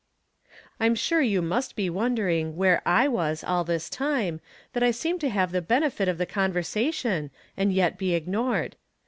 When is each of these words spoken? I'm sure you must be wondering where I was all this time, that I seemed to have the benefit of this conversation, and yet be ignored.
I'm 0.79 0.95
sure 0.95 1.21
you 1.21 1.43
must 1.43 1.75
be 1.75 1.87
wondering 1.87 2.55
where 2.57 2.81
I 2.87 3.07
was 3.07 3.43
all 3.43 3.63
this 3.63 3.87
time, 3.87 4.41
that 4.73 4.81
I 4.81 4.89
seemed 4.89 5.21
to 5.21 5.29
have 5.29 5.51
the 5.51 5.61
benefit 5.61 6.07
of 6.07 6.17
this 6.17 6.27
conversation, 6.31 7.29
and 7.55 7.71
yet 7.71 7.99
be 7.99 8.15
ignored. 8.15 8.77